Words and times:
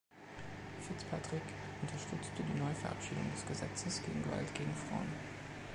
Fitzpatrick 0.79 1.43
unterstützte 1.83 2.41
die 2.41 2.59
Neuverabschiedung 2.59 3.31
des 3.35 3.45
Gesetzes 3.45 4.01
gegen 4.03 4.23
Gewalt 4.23 4.51
gegen 4.55 4.73
Frauen. 4.73 5.13